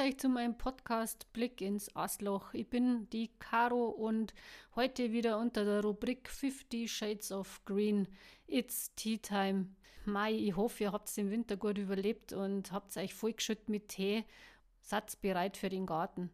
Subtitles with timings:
[0.00, 2.54] Euch zu meinem Podcast Blick ins Astloch.
[2.54, 4.32] Ich bin die Caro und
[4.74, 8.08] heute wieder unter der Rubrik 50 Shades of Green.
[8.46, 9.66] It's Tea Time.
[10.06, 14.24] Mai, ich hoffe, ihr habt den Winter gut überlebt und habt euch vollgeschüttet mit Tee.
[14.80, 16.30] Satz bereit für den Garten.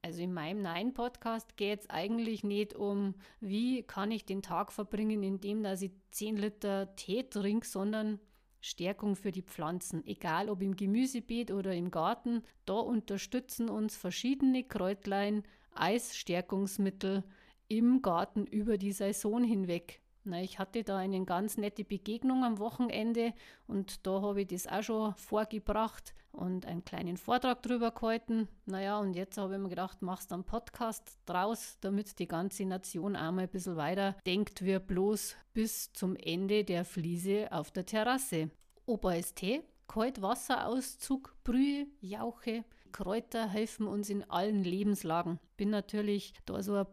[0.00, 5.22] Also in meinem Nein-Podcast geht es eigentlich nicht um, wie kann ich den Tag verbringen,
[5.22, 8.18] indem dass ich 10 Liter Tee trinke, sondern
[8.60, 12.42] Stärkung für die Pflanzen, egal ob im Gemüsebeet oder im Garten.
[12.66, 15.42] Da unterstützen uns verschiedene Kräutlein
[15.72, 17.24] als Stärkungsmittel
[17.68, 20.02] im Garten über die Saison hinweg.
[20.24, 23.32] Na, ich hatte da eine ganz nette Begegnung am Wochenende
[23.66, 28.48] und da habe ich das auch schon vorgebracht und einen kleinen Vortrag drüber gehalten.
[28.66, 33.16] Naja, und jetzt habe ich mir gedacht, machst einen Podcast draus, damit die ganze Nation
[33.16, 38.50] einmal ein bisschen weiter denkt, wir bloß bis zum Ende der Fliese auf der Terrasse.
[38.86, 45.38] Ob als Tee, Kaltwasserauszug, Brühe, Jauche, Kräuter helfen uns in allen Lebenslagen.
[45.56, 46.86] Bin natürlich da so ein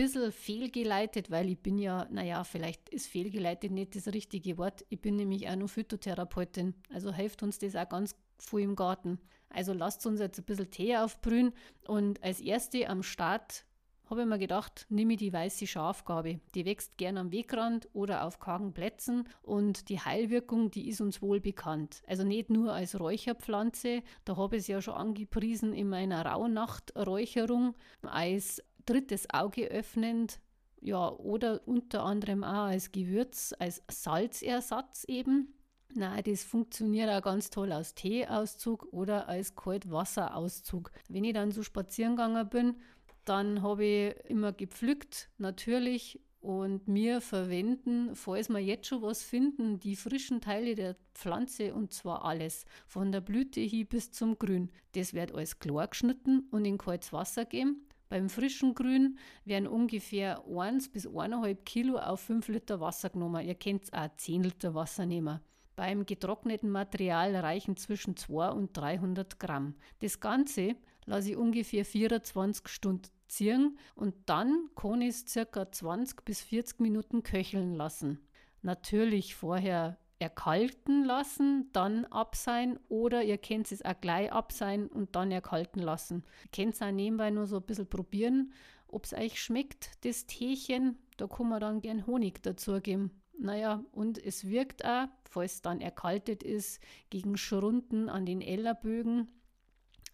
[0.00, 4.84] bisschen fehlgeleitet, weil ich bin ja, naja, vielleicht ist fehlgeleitet nicht das richtige Wort.
[4.88, 6.74] Ich bin nämlich auch nur Phytotherapeutin.
[6.90, 9.20] Also hilft uns das auch ganz viel im Garten.
[9.50, 11.52] Also lasst uns jetzt ein bisschen Tee aufbrühen
[11.86, 13.66] und als erste am Start
[14.10, 16.40] habe ich mir gedacht, nehme ich die weiße Schafgabe.
[16.56, 21.22] Die wächst gern am Wegrand oder auf kargen Plätzen und die Heilwirkung, die ist uns
[21.22, 22.02] wohl bekannt.
[22.08, 27.76] Also nicht nur als Räucherpflanze, da habe ich es ja schon angepriesen in meiner Rauhnachträucherung,
[28.02, 30.40] als drittes Auge öffnend,
[30.80, 35.54] ja, oder unter anderem auch als Gewürz, als Salzersatz eben.
[35.94, 40.92] Na, das funktioniert auch ganz toll als Teeauszug oder als Kaltwasserauszug.
[41.08, 42.76] Wenn ich dann so spazieren gegangen bin,
[43.24, 49.78] dann habe ich immer gepflückt, natürlich, und mir verwenden, falls wir jetzt schon was finden,
[49.78, 54.70] die frischen Teile der Pflanze und zwar alles, von der Blüte hin bis zum Grün.
[54.92, 57.86] Das wird alles klar geschnitten und in kaltes Wasser geben.
[58.10, 63.46] Beim frischen Grün werden ungefähr 1 bis 1,5 Kilo auf 5 Liter Wasser genommen.
[63.46, 65.38] Ihr könnt auch 10 Liter Wasser nehmen.
[65.76, 69.76] Beim getrockneten Material reichen zwischen 2 und 300 Gramm.
[70.00, 70.74] Das Ganze
[71.06, 76.80] lasse ich ungefähr 24 Stunden ziehen und dann kann ich es circa 20 bis 40
[76.80, 78.18] Minuten köcheln lassen.
[78.62, 85.32] Natürlich vorher erkalten lassen, dann abseihen oder ihr könnt es auch gleich abseihen und dann
[85.32, 86.24] erkalten lassen.
[86.44, 88.52] Ihr könnt es auch nebenbei nur so ein bisschen probieren,
[88.86, 90.98] ob es euch schmeckt, das Teechen.
[91.16, 93.10] Da kann man dann gern Honig dazugeben.
[93.38, 99.28] Naja, und es wirkt auch, falls dann erkaltet ist, gegen Schrunden an den Ellerbögen.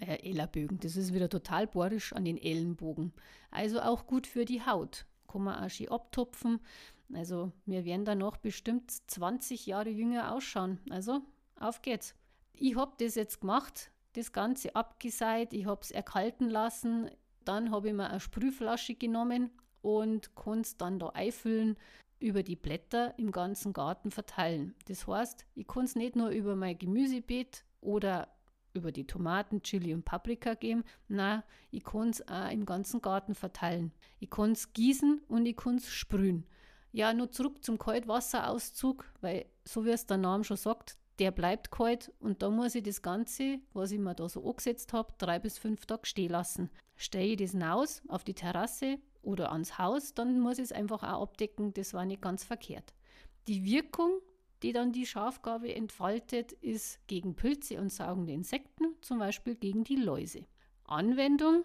[0.00, 3.12] Äh, Ellerbögen, das ist wieder total borisch an den Ellenbogen.
[3.50, 5.06] Also auch gut für die Haut.
[5.28, 6.60] Kann man auch schön abtupfen.
[7.14, 10.80] Also wir werden da noch bestimmt 20 Jahre jünger ausschauen.
[10.90, 11.22] Also
[11.58, 12.14] auf geht's.
[12.54, 17.10] Ich habe das jetzt gemacht, das Ganze abgeseit, ich habe es erkalten lassen,
[17.44, 19.50] dann habe ich mir eine Sprühflasche genommen
[19.82, 21.76] und kann es dann da einfüllen,
[22.20, 24.74] über die Blätter im ganzen Garten verteilen.
[24.86, 28.28] Das heißt, ich kann es nicht nur über mein Gemüsebeet oder
[28.72, 33.34] über die Tomaten, Chili und Paprika geben, na, ich kann es auch im ganzen Garten
[33.34, 33.92] verteilen.
[34.20, 36.46] Ich kann es gießen und ich kann es sprühen.
[36.94, 41.72] Ja, nur zurück zum Kaltwasserauszug, weil so wie es der Name schon sagt, der bleibt
[41.72, 45.40] kalt und da muss ich das Ganze, was ich mir da so angesetzt habe, drei
[45.40, 46.70] bis fünf Tage stehen lassen.
[46.94, 51.02] Stelle ich das hinaus auf die Terrasse oder ans Haus, dann muss ich es einfach
[51.02, 52.94] auch abdecken, das war nicht ganz verkehrt.
[53.48, 54.20] Die Wirkung,
[54.62, 59.96] die dann die Schafgabe entfaltet, ist gegen Pilze und saugende Insekten, zum Beispiel gegen die
[59.96, 60.46] Läuse.
[60.84, 61.64] Anwendung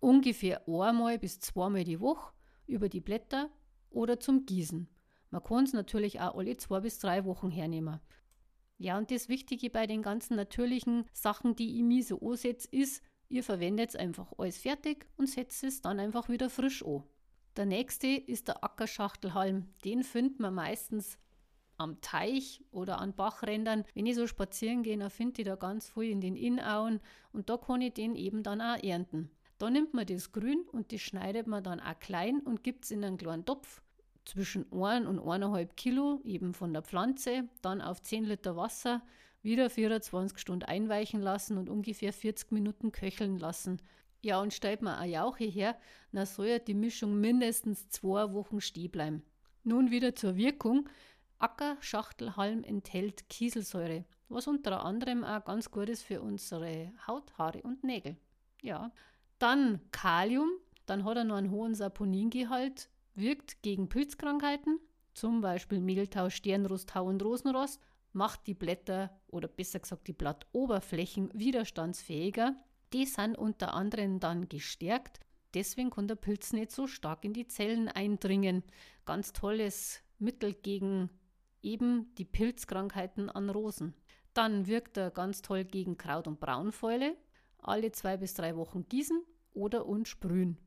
[0.00, 2.34] ungefähr einmal bis zweimal die Woche
[2.66, 3.48] über die Blätter
[3.94, 4.88] oder zum Gießen.
[5.30, 8.00] Man kann es natürlich auch alle zwei bis drei Wochen hernehmen.
[8.78, 13.02] Ja, und das Wichtige bei den ganzen natürlichen Sachen, die ich mir so ansetze, ist,
[13.28, 17.04] ihr verwendet einfach alles fertig und setzt es dann einfach wieder frisch an.
[17.56, 19.68] Der nächste ist der Ackerschachtelhalm.
[19.84, 21.18] Den findet man meistens
[21.76, 23.84] am Teich oder an Bachrändern.
[23.94, 27.00] Wenn ich so spazieren gehe, dann finde ich da ganz viel in den Innauen
[27.32, 29.30] und da kann ich den eben dann auch ernten.
[29.58, 32.90] Da nimmt man das Grün und das schneidet man dann auch klein und gibt es
[32.90, 33.82] in einen kleinen Topf
[34.24, 39.02] zwischen 1 und 1,5 Kilo eben von der Pflanze, dann auf 10 Liter Wasser,
[39.42, 43.80] wieder 24 Stunden einweichen lassen und ungefähr 40 Minuten köcheln lassen.
[44.22, 45.76] Ja, und stellt man eine Jauche her,
[46.12, 49.22] dann soll ja die Mischung mindestens zwei Wochen stehen bleiben.
[49.64, 50.88] Nun wieder zur Wirkung.
[51.38, 57.84] Ackerschachtelhalm enthält Kieselsäure, was unter anderem auch ganz gut ist für unsere Haut, Haare und
[57.84, 58.16] Nägel.
[58.62, 58.92] Ja,
[59.38, 60.48] dann Kalium,
[60.86, 64.80] dann hat er noch einen hohen Saponingehalt, wirkt gegen Pilzkrankheiten,
[65.14, 67.80] zum Beispiel Mehltau, Sternrosthau und Rosenrost.
[68.12, 72.56] macht die Blätter oder besser gesagt die Blattoberflächen widerstandsfähiger.
[72.92, 75.18] Die sind unter anderem dann gestärkt.
[75.52, 78.62] Deswegen kann der Pilz nicht so stark in die Zellen eindringen.
[79.04, 81.10] Ganz tolles Mittel gegen
[81.62, 83.94] eben die Pilzkrankheiten an Rosen.
[84.32, 87.16] Dann wirkt er ganz toll gegen Kraut- und Braunfäule.
[87.58, 89.24] Alle zwei bis drei Wochen gießen
[89.54, 90.58] oder und sprühen.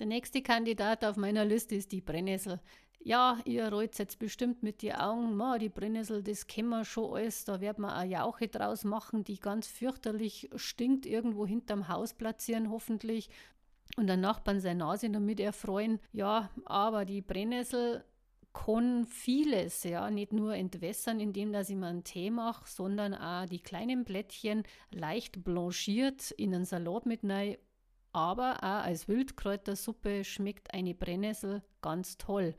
[0.00, 2.58] Der nächste Kandidat auf meiner Liste ist die Brennnessel.
[3.00, 7.14] Ja, ihr rollt jetzt bestimmt mit die Augen, Ma, die Brennnessel, das kennen wir schon
[7.14, 12.14] alles, da wird man eine Jauche draus machen, die ganz fürchterlich stinkt, irgendwo hinterm Haus
[12.14, 13.28] platzieren, hoffentlich.
[13.98, 16.00] Und der Nachbarn seine Nase damit erfreuen.
[16.12, 18.02] Ja, aber die Brennnessel
[18.54, 23.44] kann vieles, ja, nicht nur entwässern, indem dass ich mir einen Tee mache, sondern auch
[23.44, 27.58] die kleinen Blättchen leicht blanchiert in einen Salat mit rein.
[28.12, 32.54] Aber auch als Wildkräutersuppe schmeckt eine Brennnessel ganz toll.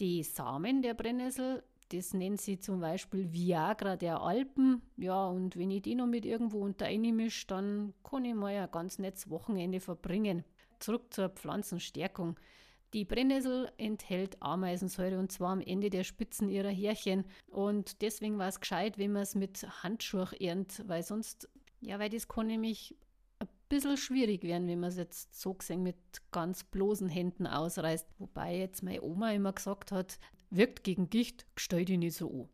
[0.00, 4.82] Die Samen der Brennnessel, das nennt sie zum Beispiel Viagra der Alpen.
[4.96, 8.70] Ja, und wenn ich die noch mit irgendwo unter mische, dann kann ich mal ein
[8.70, 10.44] ganz nettes Wochenende verbringen.
[10.78, 12.36] Zurück zur Pflanzenstärkung.
[12.94, 17.24] Die Brennnessel enthält Ameisensäure und zwar am Ende der Spitzen ihrer Härchen.
[17.50, 21.48] Und deswegen war es gescheit, wenn man es mit Handschuhen ernt, weil sonst,
[21.80, 22.94] ja, weil das kann nämlich
[23.72, 25.96] bisschen schwierig werden, wenn man es jetzt so gesehen mit
[26.30, 28.06] ganz bloßen Händen ausreißt.
[28.18, 30.18] Wobei jetzt meine Oma immer gesagt hat,
[30.50, 32.48] wirkt gegen Gicht, stell dich nicht so an.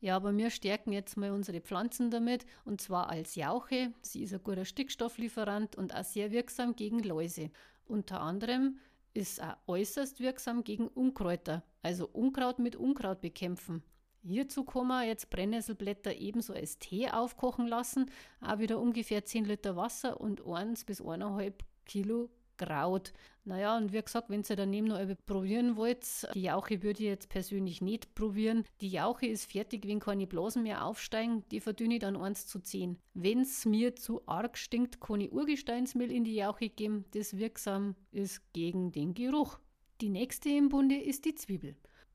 [0.00, 3.92] Ja, aber wir stärken jetzt mal unsere Pflanzen damit und zwar als Jauche.
[4.00, 7.50] Sie ist ein guter Stickstofflieferant und auch sehr wirksam gegen Läuse.
[7.84, 8.78] Unter anderem
[9.12, 13.82] ist auch äußerst wirksam gegen Unkräuter, also Unkraut mit Unkraut bekämpfen.
[14.24, 18.10] Hierzu kann man jetzt Brennnesselblätter ebenso als Tee aufkochen lassen,
[18.40, 21.54] auch wieder ungefähr 10 Liter Wasser und 1 bis 1,5
[21.84, 23.12] Kilo Kraut.
[23.44, 27.28] Naja, und wie gesagt, wenn ihr daneben noch probieren wollt, die Jauche würde ich jetzt
[27.28, 28.64] persönlich nicht probieren.
[28.80, 32.60] Die Jauche ist fertig, wenn keine Blasen mehr aufsteigen, die verdünne ich dann 1 zu
[32.60, 32.98] 10.
[33.14, 37.96] Wenn es mir zu arg stinkt, kann ich Urgesteinsmehl in die Jauche geben, das wirksam
[38.12, 39.58] ist gegen den Geruch.
[40.00, 41.74] Die nächste im Bunde ist die Zwiebel.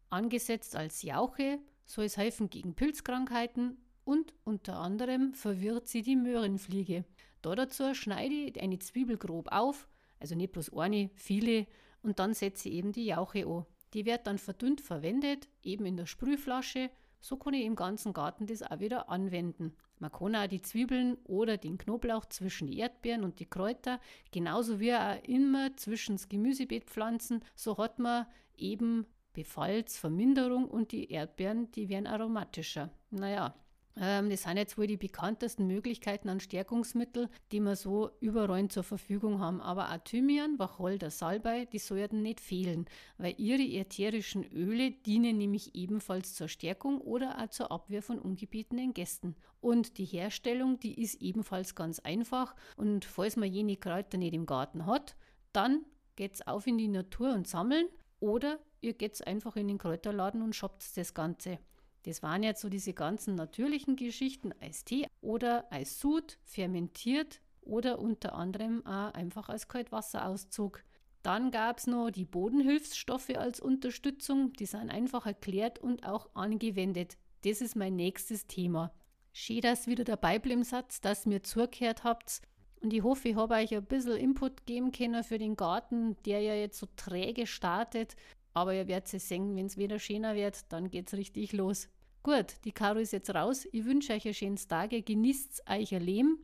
[0.09, 7.05] Angesetzt als Jauche soll es helfen gegen Pilzkrankheiten und unter anderem verwirrt sie die Möhrenfliege.
[7.41, 9.87] Da dazu schneide ich eine Zwiebel grob auf,
[10.19, 11.65] also nicht bloß eine, viele,
[12.03, 13.65] und dann setze ich eben die Jauche an.
[13.93, 16.89] Die wird dann verdünnt verwendet, eben in der Sprühflasche.
[17.19, 19.73] So kann ich im ganzen Garten das auch wieder anwenden.
[19.99, 23.99] Man kann auch die Zwiebeln oder den Knoblauch zwischen die Erdbeeren und die Kräuter,
[24.31, 27.43] genauso wie auch immer zwischen das Gemüsebeet pflanzen.
[27.55, 29.05] So hat man eben
[29.37, 32.89] Befallsverminderung und die Erdbeeren, die werden aromatischer.
[33.11, 33.53] Naja,
[33.95, 38.81] ähm, das sind jetzt wohl die bekanntesten Möglichkeiten an Stärkungsmittel, die wir so überall zur
[38.81, 39.61] Verfügung haben.
[39.61, 42.85] Aber auch Thymian, Wacholder, Salbei, die sollten nicht fehlen,
[43.19, 48.95] weil ihre ätherischen Öle dienen nämlich ebenfalls zur Stärkung oder auch zur Abwehr von ungebetenen
[48.95, 49.35] Gästen.
[49.61, 52.55] Und die Herstellung, die ist ebenfalls ganz einfach.
[52.75, 55.15] Und falls man jene Kräuter nicht im Garten hat,
[55.53, 55.85] dann
[56.15, 57.87] geht's auf in die Natur und sammeln
[58.19, 61.59] oder ihr geht's einfach in den Kräuterladen und shoppt das Ganze.
[62.03, 67.99] Das waren jetzt so diese ganzen natürlichen Geschichten als Tee oder als Sud, fermentiert oder
[67.99, 70.83] unter anderem auch einfach als Kaltwasserauszug.
[71.21, 74.53] Dann gab es noch die Bodenhilfsstoffe als Unterstützung.
[74.53, 77.17] Die sind einfach erklärt und auch angewendet.
[77.43, 78.93] Das ist mein nächstes Thema.
[79.33, 82.41] Schön, dass wieder dabei bleiben Satz, dass ihr mir zugehört habt.
[82.81, 86.41] Und ich hoffe, ich habe euch ein bisschen Input geben können für den Garten, der
[86.41, 88.15] ja jetzt so träge startet.
[88.53, 91.89] Aber ihr werdet es sehen, wenn es wieder schöner wird, dann geht es richtig los.
[92.23, 93.67] Gut, die Karo ist jetzt raus.
[93.71, 95.01] Ich wünsche euch ein schönes Tage.
[95.01, 96.39] Genießt euch ein Leben.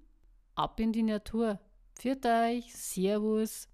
[0.55, 1.59] Ab in die Natur.
[1.95, 2.73] Pfiat euch.
[2.73, 3.67] Servus.